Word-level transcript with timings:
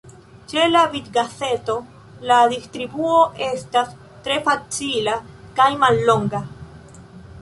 Ĉe 0.51 0.61
la 0.69 0.79
bitgazeto 0.93 1.75
la 2.31 2.37
distribuo 2.53 3.19
estas 3.49 3.93
tre 4.25 4.39
facila 4.49 5.15
kaj 5.61 5.69
mallonga. 5.85 6.43